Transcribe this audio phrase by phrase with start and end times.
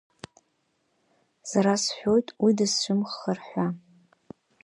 [1.49, 3.67] Сара сшәоит уи дысцәымӷхар ҳәа.